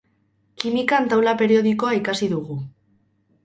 Kimikan 0.63 1.11
taula 1.11 1.37
periodikoa 1.43 1.95
ikasi 2.01 2.33
dugu. 2.35 2.61